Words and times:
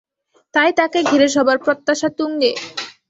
তাই 0.53 0.71
তাঁকে 0.77 0.99
ঘিরে 1.03 1.27
সবার 1.35 1.57
প্রত্যাশা 1.65 2.09
তুঙ্গে। 2.17 2.51